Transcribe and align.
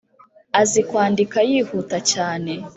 azi 0.61 0.81
kwandika 0.89 1.37
yihuta 1.49 1.97
cyane 2.11 2.53